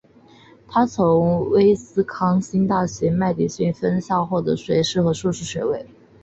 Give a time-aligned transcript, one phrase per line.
[0.67, 5.85] 他从威斯康辛大学麦迪逊分校获得学士与硕士学位。